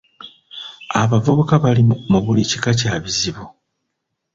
Abavubuka 1.01 1.53
bali 1.63 1.83
mu 2.11 2.19
buli 2.25 2.41
kika 2.49 2.71
kya 2.79 2.93
bizibu. 3.03 3.43